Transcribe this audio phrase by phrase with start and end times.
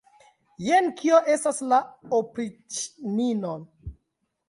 [0.67, 1.81] Jen kio estas la
[2.23, 3.57] opriĉnino!